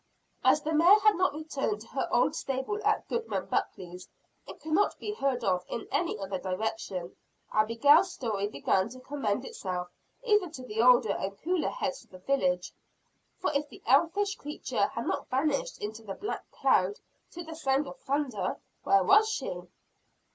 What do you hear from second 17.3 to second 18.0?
to the sound of